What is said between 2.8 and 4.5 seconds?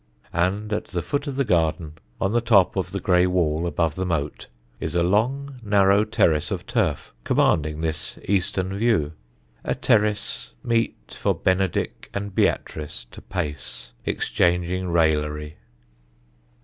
the grey wall above the moat,